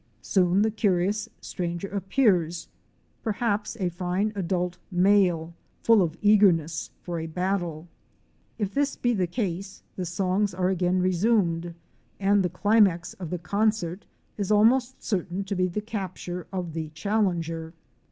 Soon 0.23 0.63
the 0.63 0.71
curious 0.71 1.29
stranger 1.41 1.87
appears, 1.87 2.67
per 3.21 3.33
haps 3.33 3.77
a 3.79 3.89
fine 3.89 4.33
adult 4.35 4.79
male, 4.89 5.53
full 5.83 6.01
of 6.01 6.17
eagerness 6.23 6.89
for 7.03 7.19
a 7.19 7.27
battle. 7.27 7.87
If 8.57 8.73
this 8.73 8.95
be 8.95 9.13
the 9.13 9.27
case 9.27 9.83
the 9.97 10.07
songs 10.07 10.55
are 10.55 10.69
again 10.69 11.01
resumed, 11.03 11.75
and 12.19 12.41
the 12.41 12.49
climax 12.49 13.13
of 13.19 13.29
the 13.29 13.37
concert 13.37 14.07
is 14.39 14.49
almost 14.51 15.03
certain 15.03 15.43
to 15.43 15.53
be 15.55 15.67
the 15.67 15.81
capture 15.81 16.47
of 16.51 16.73
the 16.73 16.89
chal 16.95 17.21
lenger. 17.21 17.73